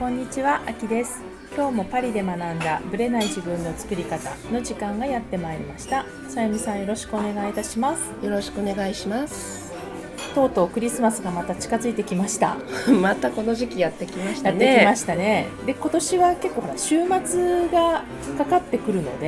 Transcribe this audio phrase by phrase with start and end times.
[0.00, 1.20] こんにちは、あきです。
[1.54, 6.06] 今日もパリで学んだブレない自分の作り方の時間がやってまいりました。
[6.26, 8.10] さゆみさんよろしくお願いいたします。
[8.24, 9.70] よろしくお願いします。
[10.34, 12.56] とうとうクリスマスがまた近づいてきました。
[12.98, 14.74] またこの時期やってきましたやっね。
[14.76, 15.48] てきましたね。
[15.66, 18.02] で、今年は結構ほら週末が
[18.38, 19.26] かかってくるので、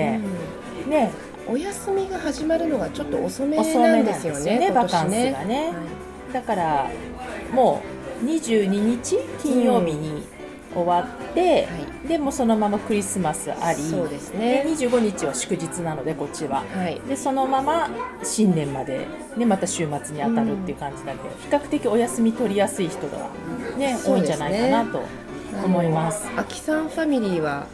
[0.89, 1.11] ね、
[1.47, 3.63] うんお休みが始まるのがちょっと遅めな
[3.97, 4.66] んでですよね、ね。
[4.71, 5.66] 今バカンスがね。
[5.66, 5.73] はい
[6.33, 6.87] だから
[7.52, 7.83] も
[8.23, 10.23] う22日金曜日に
[10.75, 14.65] 終わって、はでもうそのままクリスマスあり、そうですでね。
[14.67, 17.01] 25日は祝日なのでこっちははい。
[17.09, 17.89] でそのまま
[18.23, 23.29] 新年まで、ね、また週末に当たるっていう感じだけど、比較的お休み取りやすい人が、
[23.77, 25.03] ね多いんじゃないかなと
[25.65, 26.27] 思います。
[26.29, 26.41] あの。
[26.41, 27.66] 秋さんファミリーは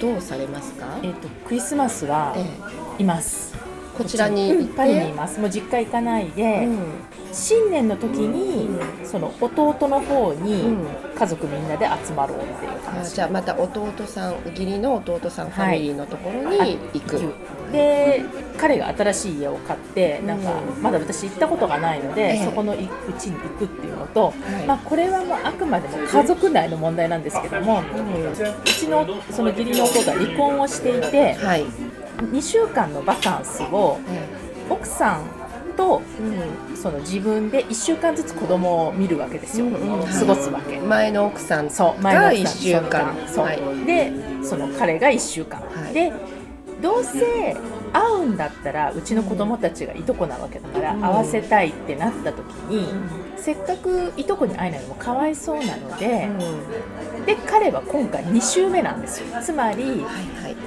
[0.00, 0.98] どうされますか？
[1.02, 3.54] えっとクリスマスはえいます。
[3.94, 5.40] えこちらにパリにいます。
[5.40, 6.78] もう実家行かないで、うん
[7.32, 8.68] 新年の時に、
[9.04, 13.20] その弟の方にうん家族みんなで集まろうっていう感じ。
[13.20, 17.20] ゃあまた弟さん義理の弟さんファミリーのところに行く。
[17.72, 18.24] で
[18.58, 22.88] 彼が新しい家を買ってなんかうんまだ私行ったことがないので、ええそこのいう
[23.18, 31.64] ちに行くっていうのと、いまあ、これはもうあくまでも家族内の問題なんですけども、うちのその義理の弟が離婚をしていてはい。
[32.20, 33.98] 2週間のバカンスを
[34.68, 35.24] 奥さん
[35.76, 40.78] とうんその自分で1週間ずつ子供を見るわけですよ、うんうん過ごすわけ。
[40.78, 42.02] 前の奥さんそう。
[42.02, 43.16] 前のが奥さん一週間。
[43.28, 43.84] そう、はい。
[43.86, 45.94] でその彼が1週間、はい。
[45.94, 46.12] で
[46.82, 47.56] どうせ
[47.92, 51.00] 会うんだったらうちの子供たちがいとこなわけだから、うん。
[51.00, 52.88] 会わせたいってなった時に、
[53.36, 56.28] せっかくいとこに会えないのもかわいそうなので、
[57.26, 59.26] で彼は今回2週目なんですよ。
[59.42, 60.04] つまり。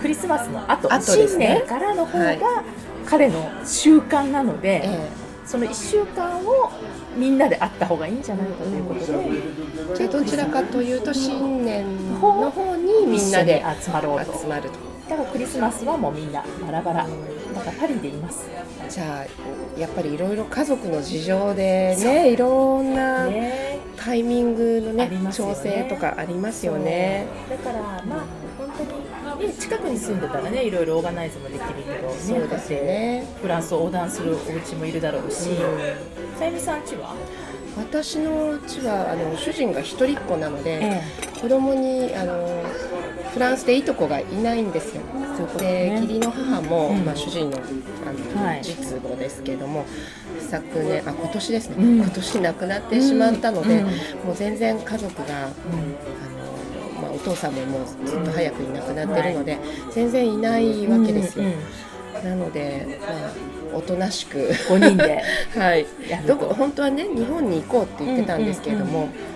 [0.02, 0.94] クリスマスの後。
[0.94, 2.40] 後です新ね年からの方はい。
[2.40, 2.64] が
[3.06, 5.10] 彼の習慣なので、え
[5.46, 6.72] その1週間を
[7.18, 14.38] みんなで会った方がいいんじゃないかということで、えじゃあどちらかというと新年の方にみんなで集まろうと。
[14.40, 14.93] 集まると。
[15.14, 17.08] だからクリスマスはもうみんなバラバラ。
[17.54, 18.50] だからパリでいます。
[18.90, 23.80] じゃあやっぱりいろいろ家族の事情でねいろんなね。
[23.96, 25.32] タイミングのねね。
[25.32, 27.28] 調整とかありますよね。
[27.48, 28.26] だからまあ
[28.58, 28.72] 本
[29.38, 33.28] 当に、ね、近くに住んでたらねいろいろオーガナイズもできるけど、ね、そうですよね。
[33.40, 35.50] フランスを横断するお家もいるだろうし、
[36.40, 37.16] さゆみさんちは、
[37.78, 41.02] 私のうちはあの主人が一人っ子なので、え。
[41.40, 42.64] 子供にあの
[43.34, 45.02] フランスでいとこがいないんですよ。
[45.58, 46.02] でね。
[46.02, 47.06] 義理の母も、うん。
[47.06, 48.62] まあ、主人のあの、はい。
[48.64, 49.86] 実母ですけども
[50.40, 51.96] 昨年あ今年ですね、うん。
[51.98, 53.86] 今年亡くなってしまったので、うん。
[54.28, 59.58] もう全然家族があの、まあ、お父さんももうずっと早くに亡くなってるので、
[59.92, 61.46] 全然いないわけですよ。
[61.46, 61.56] うんうん
[62.24, 64.38] なので、まあ、おとなしく。
[64.38, 65.22] 5人で
[65.58, 65.86] はい。
[66.26, 69.33] どこ本当はね日本に行こうって言ってたんですけれども、うんもう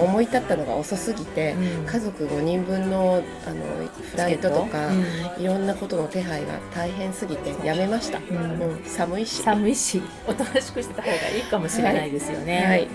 [0.00, 1.86] 思い立ったのが遅すぎて、うん。
[1.86, 3.64] 家族5人分のあの
[4.10, 8.22] フライトとか、ういろんなことの手配が大変すぎてやめました、ん。
[8.22, 9.42] うん寒いし。
[9.42, 12.88] 寒いしおとなしくしてた方がいいかもしれないですよね、はい、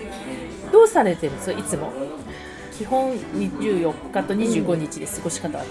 [0.72, 1.58] どうされてるんですか？
[1.58, 1.92] いつも？
[2.76, 5.70] 基本24日と25日で過ごし方は違う、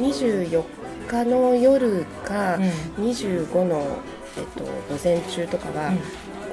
[0.00, 0.62] 24
[1.08, 2.56] 日の夜か、
[2.98, 3.04] うん。
[3.06, 3.98] 25の、
[4.38, 5.98] えっと、午前中とかは、うん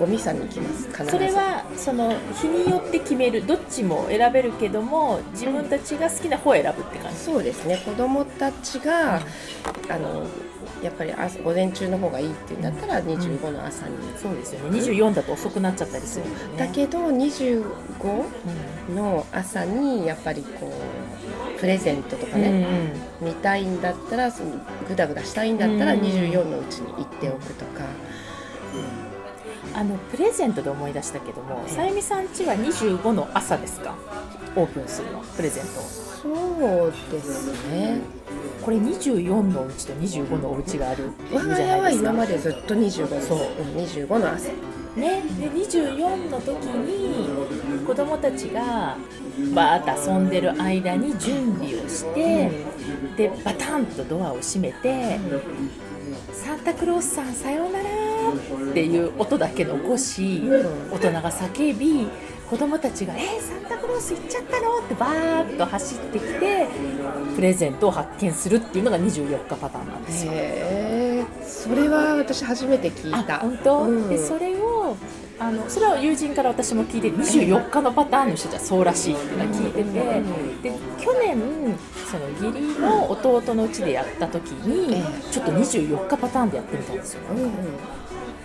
[0.02, 1.12] ゴミさんに行きます必ず。
[1.12, 7.78] それはその日によって決めるどっちも選べるけども自分たちが好きな方を選ぶって感じ、そうですね。
[7.86, 10.26] 子供たちが、あの
[10.82, 14.80] やっぱり朝午前中の方がいいっていうんだったら25の朝に、そうですよね。
[14.80, 16.32] 24だと遅くなっちゃったりするね。
[16.58, 17.64] だけど25
[18.90, 20.74] うの朝にやっぱりこ
[21.56, 22.66] うプレゼントとかんね、
[23.22, 24.54] 見たいんだったらその
[24.88, 27.84] グダグダしたいんだったらうん24のうちに行っておくとか、
[29.74, 33.96] あのプレゼントで思い出したけどもええさゆみさん家は25の朝ですか？
[34.56, 35.70] オープンするのプレゼント
[36.22, 36.30] そ
[36.88, 38.00] うですね。
[38.62, 42.10] これ24のうちと25のお家があるっていう我が家はじゃないですか。
[42.10, 43.28] 今までずっと25です。
[43.30, 43.38] そう。
[43.40, 43.42] ん
[43.78, 44.50] 25の朝。
[44.96, 48.98] ね、で24の時に子供たちが
[49.56, 52.52] バーッと遊んでる間に準備をして、
[53.16, 55.20] でバタンとドアを閉めて
[56.34, 57.90] 「サンタクロースさんさようなら」
[58.72, 60.92] っていう音だけ残し、うん。
[60.92, 62.08] 大人が叫び
[62.50, 66.68] 子供たちが「えー、サンタクロース行っちゃったの?」ってバーッと走ってきて
[67.36, 70.32] プレゼントを発見するっていうのが24日パターンなんですよ。
[71.46, 73.36] それは私初めて聞いた。
[73.36, 74.10] あ本当、うん。
[74.10, 74.96] でそれを
[75.42, 85.32] あのそれは友人から私も聞いて24日のパターンの人じゃそうらしいって聞いてて、うんで去年その義理の弟のうちでやった時に、ええ。
[85.32, 87.52] ちょっと24日パターンでやってみたんですよ、うんうん。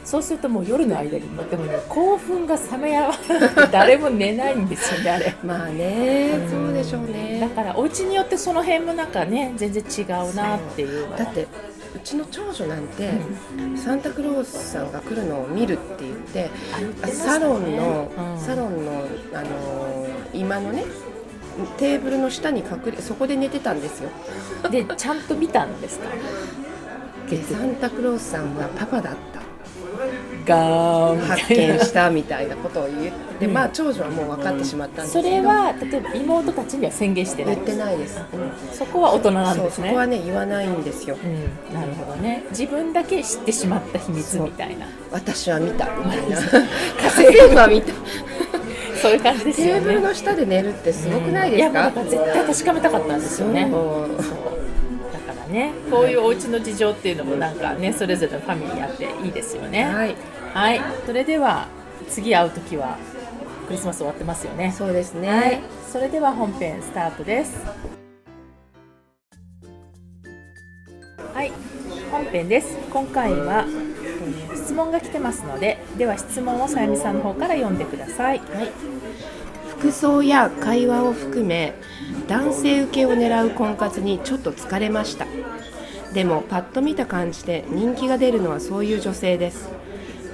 [0.05, 5.35] そうするともう夜の間にもでもね興奮が冷めやわらなくて誰も寝ないんですよねあれ。
[5.45, 7.41] まあね、そうでしょうね。
[7.41, 11.49] だからお家によってその辺もなんかね全然違うなっていうだってう
[12.07, 13.11] ちの長女なんて、
[13.77, 16.51] サンタクロースさんが来るのを見るって言ってね。
[17.13, 18.41] サロンの、うん。
[18.41, 18.93] サロンの、
[19.35, 20.85] あのー今のね
[21.79, 24.11] テーブルの下に隠れそこで寝てたんですよ。
[24.71, 26.11] でちゃんと見たんですか？
[27.31, 29.41] でサンタクロースさんはパパだった
[30.47, 33.53] ガーンみ発見したみたいなことを言って、うん。
[33.53, 35.37] まあ長女はもう分かってしまったんですそけど。
[35.37, 37.57] れは例えば妹たちには宣言してない。
[37.57, 38.21] 言ってないです、
[38.73, 39.89] そこは大人なんそうですね。
[39.89, 41.17] そこはね言わないんですよ。
[41.23, 42.45] うん、なるほどね。
[42.51, 44.87] 自分だけ知ってしまった秘密みたいな。
[45.11, 46.37] 私は見たみたいな。
[46.39, 46.43] 家
[47.05, 47.93] 政婦は見た。
[49.03, 49.73] そういう感じですよね。
[49.75, 53.69] テーブルの下で寝るってすごくないですか、絶対確かめたかったんですよね。
[53.71, 54.17] そう。
[54.17, 54.56] だから
[55.47, 55.73] ね。
[55.91, 59.85] こういうお家の事情っていうのもなんかねそれぞれのファミリーあっていいですよね。
[59.85, 60.17] はい。
[60.55, 60.81] はい。
[61.05, 61.69] それでは
[62.09, 62.99] 次会う時は
[63.67, 64.73] クリスマス終わってますよね。
[64.77, 65.61] そうですね、はい。
[65.91, 67.65] それでは本編スタートです。
[71.35, 71.53] はい。
[72.11, 72.77] 本編です。
[72.93, 73.97] 今回は、えー
[74.67, 78.41] 質問が来てますのででは質問をさゆみさんの方から読んでください。
[78.41, 78.73] はい、
[79.87, 81.73] 服装や会話を含め
[82.27, 85.27] 男性受けを狙う婚活にちょっと疲れました。
[86.13, 89.71] でもパッと見た感じで人気が出るのはそういう女性です。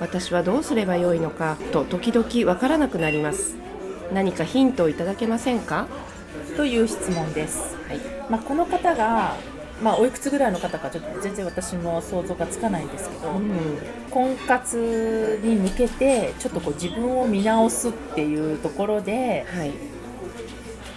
[0.01, 3.57] 私はどうすればよいのかと時々わからなくなります。
[4.11, 5.87] 何かヒントをいただけませんか？
[6.57, 7.99] という質問です、はい。
[8.31, 9.37] まあ、この方が、
[9.83, 13.79] まあ、おいくつぐらいの方かちょっと全然私も想像がつかないんですけど、うん。
[14.11, 19.73] 婚活に向けてちょっとこう自分を見直すっていうところではい。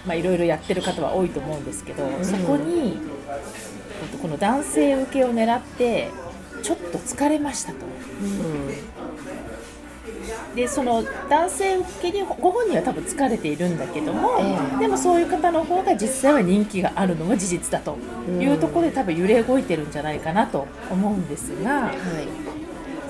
[0.06, 2.24] まあいろいろやってる方は多いと思うんですけど、ん。
[2.24, 3.00] そこに
[4.02, 6.10] えっとこの男性受けを狙って
[6.62, 7.78] ちょっと疲れましたと。
[10.56, 14.78] でその男性受けにご本人は多分疲れているんだけども、ええ。
[14.80, 17.98] でもそういう方の方が実際は人気があるのが事実だと
[18.40, 21.92] いうところで多分揺れ動いてるんじゃないかなと思うんですがはい。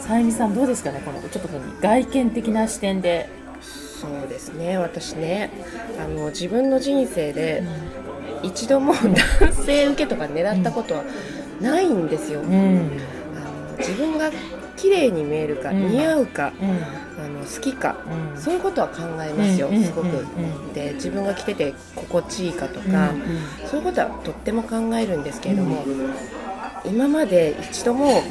[0.02, 1.48] さゆみさんどうですかねこのちょっと
[1.80, 3.28] 外見的な視点で。
[3.62, 5.50] そうですね私ね
[5.98, 7.62] あの自分の人生で
[8.42, 11.04] 一度も男性受けとか狙ったことは
[11.60, 12.90] ないんですよ、うん。
[13.36, 14.30] あの自分が
[14.76, 15.88] 綺麗に見えるか、うん。
[15.88, 17.96] 似合うかうんあの好きか、
[18.34, 18.40] うん。
[18.40, 20.20] そういうことは考えますよ、うんすごく、うんう
[20.70, 20.72] ん。
[20.72, 23.10] で自分が着てて心地いいかとうんか、
[23.66, 25.84] そういうことはとっても考えるんですけれども、
[26.84, 28.22] 今まで一度も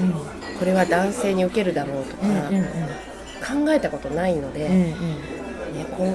[0.60, 3.66] これは男性に受けるだろうとか、うんうんうん。
[3.66, 4.90] 考えたことないので、うんうん。
[4.90, 6.06] ね、こ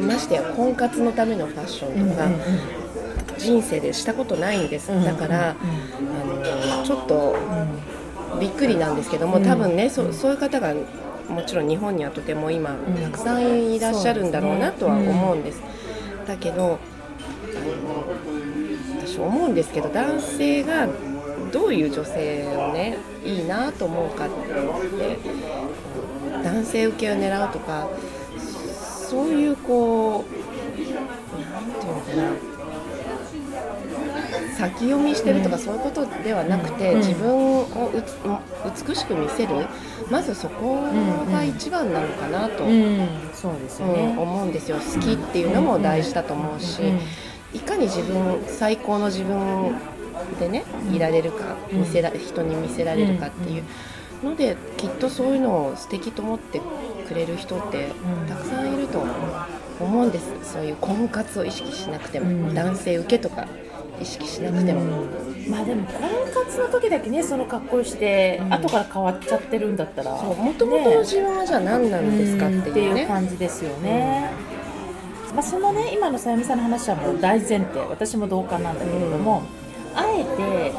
[0.00, 2.28] んましてや婚活のためのファッションとか、
[3.38, 5.54] 人生でしたことないんです、うんだから、あ
[6.74, 7.36] のちょっと
[8.40, 9.44] びっくりなんですけども、うん。
[9.44, 10.74] 多分ねそそういう方が
[11.28, 12.76] もちろん日本にはとても今、ん。
[13.02, 15.62] たくさんいらっしゃるんだろうなとは思うんです。
[16.26, 16.78] だけど
[19.04, 20.88] 私思うんですけど男性が
[21.52, 25.18] どういう女性をねいいなと思うかって
[26.42, 27.88] 男性受けを狙うとか
[29.08, 30.46] そういうこう
[31.52, 32.55] なんていうのかな
[34.66, 36.98] 先読みしてるとかそういうことではなくて、うん。
[36.98, 39.66] 自分をうつ美しく見せる。
[40.10, 40.82] まずそこ
[41.30, 42.64] が一番なのかなと。
[42.64, 44.78] 思うんですよ。
[44.78, 47.00] 好きっていうのも大事だと思うし、うん。
[47.54, 49.74] いかに自分最高の自分
[50.40, 51.80] でねいられるかうん。
[51.80, 53.62] 見せら人に見せられるかっていう。
[54.24, 56.60] のできっとそういうのを素敵と思って
[57.06, 57.88] くれる人って
[58.20, 58.26] うん。
[58.28, 59.04] たくさんいると
[59.78, 60.52] 思うんです。
[60.52, 62.54] そういう婚活を意識しなくても、うん。
[62.54, 63.46] 男性受けとか
[64.00, 65.04] 意識しなくても、
[65.48, 66.00] まあでも婚
[66.32, 68.52] 活の時だけねその格好して、うん。
[68.52, 70.18] 後から変わっちゃってるんだったら。
[70.18, 72.94] そう元々の自分はじゃあ何なんですかっていうん。
[72.94, 73.06] ね。
[73.06, 74.30] 感じですよね。
[75.34, 77.80] まあ、そのね今のさゆみさんの話はもう大前提。
[77.88, 79.42] 私も同感なんだけれども、
[79.94, 80.72] あえて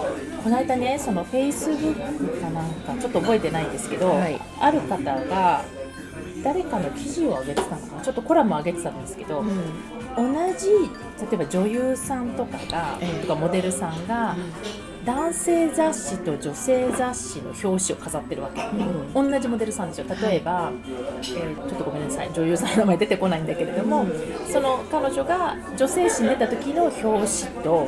[0.43, 4.39] この間ねそのフェイスブックかなんかちょっと覚えてないんですけど、はい。
[4.59, 5.63] ある方が
[6.43, 8.01] 誰かの記事を上げてたのかな。
[8.01, 9.49] ちょっとコラムを上げてたんですけど、うん
[10.17, 13.21] 同じ例えば女優さんとかが、ええ。
[13.21, 14.35] とかモデルさんが、
[15.05, 18.61] 男性雑誌と女性雑誌の表紙を飾ってるわけ、
[19.13, 20.05] 同じモデルさんですよ。
[20.21, 22.31] 例えば、えーちょっとごめんなさい。
[22.33, 24.05] 女優さんの名前出てこないんだけれども、
[24.51, 27.87] その彼女が女性誌に出た時の表紙と、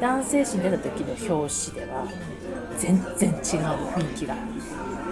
[0.00, 2.06] 男性誌に出た時の表紙では
[2.78, 3.36] 全然違う
[3.94, 4.34] 雰囲気が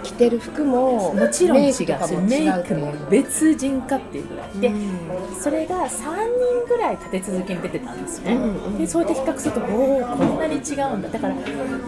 [0.03, 1.63] 着てる服ももちろん違う。
[1.63, 1.85] メイし
[2.27, 4.59] メイクも別人かっていうぐらい。
[4.59, 4.71] で、
[5.39, 8.25] それが3人ぐらい立て続けに出てたんですよ。
[8.25, 8.77] ね、うんうん。
[8.77, 11.09] でそうやって比較するとおおこんなに違うんだ。
[11.09, 11.35] だから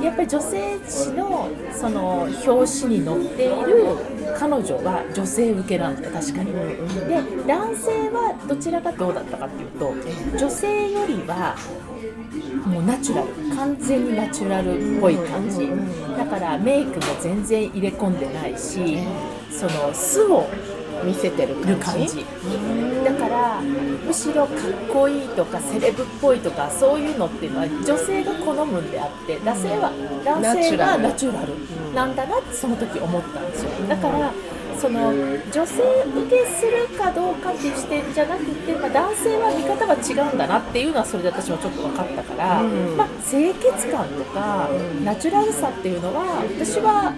[0.02, 3.86] やっぱり女性誌のその表紙に載っている
[4.38, 6.58] 彼女は女性受けなんだよ確かに、で
[7.48, 9.94] 男性はどちらがどうだったかっていうと
[10.38, 11.56] 女性よりは
[12.66, 13.28] もうナチュラル。
[13.56, 15.70] 完全にナチュラルっぽい感じ。
[16.18, 18.98] だからメイクも全然入れ込んでないし
[19.52, 20.50] その素を
[21.04, 22.26] 見せてるる感じ。
[23.04, 24.58] だからむしろかっ
[24.92, 29.92] こいいとかセレブっぽいとかそういうのっていうのは女性が好むんであって男性は
[30.24, 31.54] 男性はナチュラル。
[31.96, 33.70] なんだなってその時思ったんですよ。
[33.88, 34.32] だから
[34.80, 42.98] その女性受けするかどうかっていう視点じゃなくて、まあ、男性は見方が違うんだなっていうのはそれで私もちょっと分かったから、うん。
[42.98, 44.70] まあ、清潔感とか
[45.04, 47.14] ナチュラルさっていうのは私は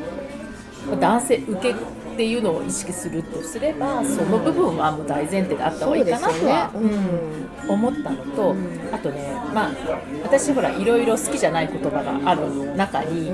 [0.99, 7.49] 男性受けっていうのを意識するとすればその部分はもう大前提であった方がいいかなとは、そうん。
[7.67, 8.55] 思ったのと、
[8.91, 9.71] あとねまあ
[10.23, 13.31] 私ほらいろいろ好きじゃない言葉がある中に、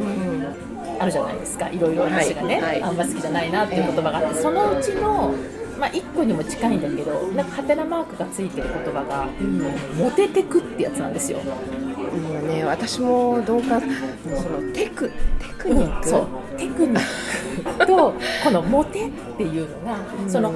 [1.00, 1.70] あるじゃないですか。
[1.70, 5.34] いろいろ私がね、あんま好きじゃないなっていう言葉があってそのうちの、
[5.80, 9.28] まあ、1個にも近いんだけどなんかハテナマークがついてる言葉が
[9.98, 11.40] 「モテてく」ってやつなんですよ。
[12.12, 15.14] もうね私もどうかそのテクテ
[15.58, 17.00] クニック、そうテクニッ
[17.80, 17.86] ク。
[17.86, 18.14] と
[18.44, 19.98] このモテっていうのが、
[20.28, 20.54] その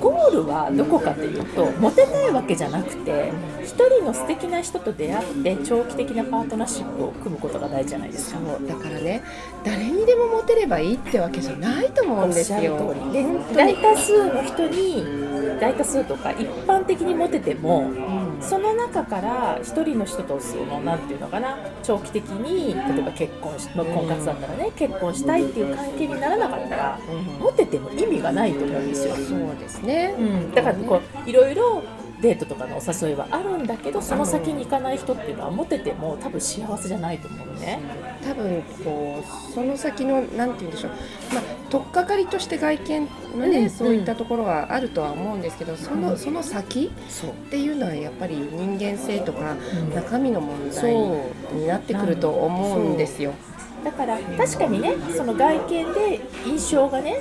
[0.00, 3.32] ゴールはどこかというとモテたいわけじゃなくて
[3.62, 8.38] 一人の素敵な人と出会って長期的なパートナーシップを組むことが大事じゃないですか。
[8.40, 9.22] そうだからね
[9.64, 12.58] 誰にでもモテればいいってわけじゃないと思うんですよ。
[12.58, 13.12] おっしゃる通り。
[13.12, 15.04] で大多数の人に
[15.60, 17.90] 大多数とか一般的にモテても、
[18.40, 27.24] その中から一人の人とそのなんていうのかな長期的に例えば結婚しの婚活だったらね結婚したいっていう関係にならなかったら、うん。
[27.38, 29.14] モテても意味がないと思うんですよ。
[29.16, 31.82] そうですね、うん、だからこういろいろ
[32.20, 37.80] デートとかのお誘いはあるんだけどその先に行かない人っていうのはモテても多分幸せじゃないと思うのね。
[38.24, 40.90] 多分こうその先のなんて言うんでしょう、
[41.34, 49.94] まあ、取っかかりとして外見のね、うんそういったところはあるとは思うんですけどそのその先っていうのはやっぱり人間性とかうん。
[49.94, 51.54] 中身の問そ題う。
[51.54, 53.32] になってくると思うんですよ。
[53.84, 57.20] だから確かにねその外見で印象がね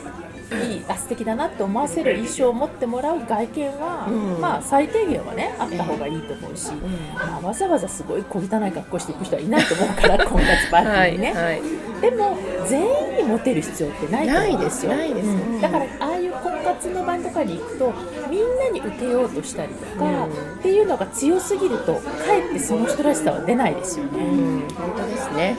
[0.55, 4.41] いいあ素敵だなって思わせる印象を持ってもらう外見は、うん。
[4.41, 6.71] まあ最低限はねあった方がいいと思うし、
[7.15, 12.37] まあ、わざわざすごい小汚い格好していく人はいないと思うから婚活パーティーにね、はいでも
[12.67, 14.95] 全員にモテる必要ってないと思うんですよ。
[14.95, 15.61] ないですうん。
[15.61, 17.93] だからああいう婚活の場とかに行くと
[18.29, 20.31] みんなに受けようとしたりとか、うん。
[20.59, 22.01] っていうのが強すぎるとか
[22.33, 24.23] えってその人らしさは出ないですよね。
[24.23, 25.57] うん、本当ですね。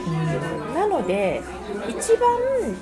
[0.73, 1.41] なので
[1.87, 2.29] 一番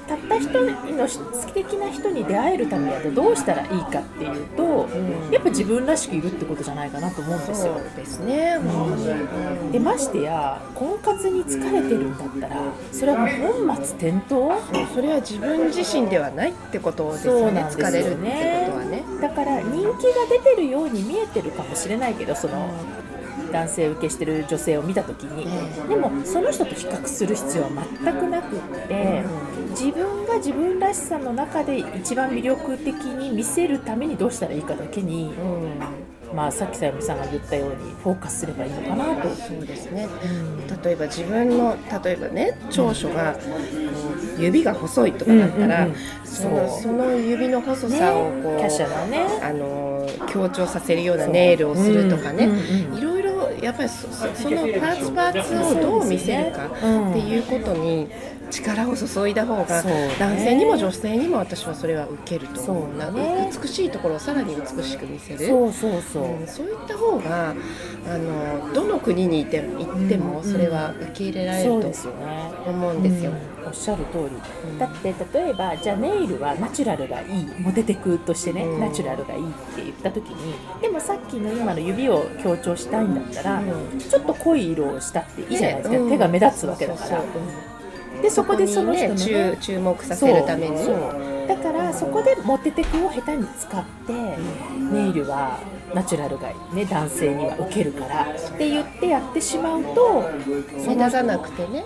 [0.07, 7.73] たった一人の素敵な人に出会えるためにはどうしたらいいかっていうと、んやっぱ自分らしくいるってことじゃないかなと思うんですよ。
[7.75, 8.57] そうですね。
[8.59, 14.89] 本当にでましてや婚活に疲れてるんだったらそれはもう本末転倒？
[14.93, 17.63] それは自分自身ではないってことですよね。
[17.63, 19.03] ね疲れるってことはね。
[19.21, 22.69] だから人気が出てるように見えてるかもしれないけどその
[23.51, 25.47] 男性受けしてる女性を見た時に、
[25.87, 27.69] でもその人と比較する必要は
[28.03, 29.23] 全くなくって、
[29.71, 39.29] 自分が自分らしさの中で一番魅力的に見せるためにどうしたらいいかだけに、うん、まあ、さっきさゆみさんが言ったようにフォーカスすればいいのかなと。
[39.29, 40.07] そうですね。
[40.83, 43.39] 例えば自分の例えばね長所がこ
[44.37, 49.25] う指が細いとかだったら、うんうんうんそのその指の細さをこう、ね、華奢なね。
[49.41, 52.59] あの強調させるようなネイルをするとかね、うんうん
[52.93, 52.97] うん。
[52.97, 53.18] いろいろ
[53.61, 56.69] やっぱりそのパーツパーツをどう見せるかっ
[57.13, 58.07] ていうことに
[58.49, 59.83] 力を注いだ方が
[60.19, 63.49] 男性にも女性にも私はそれは受けると思うそうなね。
[63.61, 65.45] 美しいところをさらに美しく見せる。
[65.47, 67.53] そうそうそう、うんそういった方が
[68.07, 72.13] あのどの国にいても行ってもそれは受け入れられるとそうですよ。
[72.13, 72.51] ね。
[72.65, 73.31] 思うんですよ。
[73.31, 73.67] うん。
[73.67, 74.79] おっしゃる通り、ん。
[74.79, 77.45] だって例えばじゃあネイルはナチュラルがいい。
[77.59, 78.79] モテテクとしてね、うん。
[78.79, 83.99] ナチュラルがいいって言った時にでもさっきの今の指を強調したいんだったら、うん。
[83.99, 87.21] ちょっと濃い色をしたっていいじゃないですか、手が目立つわけだから
[88.21, 90.77] でそこでその人の、ねね注注目させるために。
[91.47, 95.59] だからそこでモテテクを下手に使って、ネイルは
[95.95, 98.31] ナチュラルがいいね男性には受けるから。
[98.31, 100.29] って言ってやってしまうと
[100.87, 101.85] 目立たなくてね、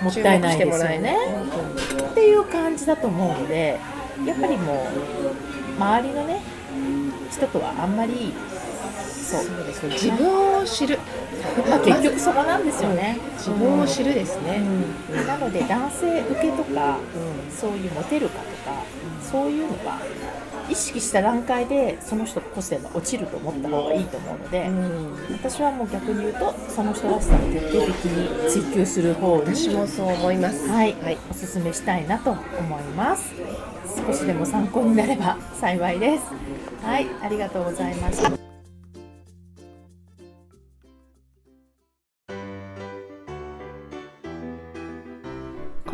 [0.00, 1.16] うん、もったいないですよね。
[2.10, 3.78] っていう感じだと思うので
[4.26, 6.42] やっぱりもう周りのね
[7.30, 8.34] 人とはあんまり
[9.28, 9.42] そう。
[9.42, 9.94] そうですね。
[9.94, 10.98] 自分を知る
[11.68, 14.62] まあ、結局そこなんですよね、自分を知るですね、
[15.10, 15.26] うん。
[15.26, 16.98] なので男性受けとか
[17.50, 18.82] そういうモテるかとか
[19.22, 19.98] そういうのが
[20.68, 25.32] 意識した段階でその人の個性が落ちると思った方がいいと思うので、うん。
[25.32, 30.68] 私はもう逆に言うとその人らしさを徹底的に追求する方に私もそう思います。
[30.68, 31.18] はい、はい。
[31.30, 32.40] おすすめしたいなと思
[32.78, 33.32] います。
[34.06, 36.24] 少しでも参考になれば幸いです。
[36.82, 37.06] はい。
[37.22, 38.47] ありがとうございました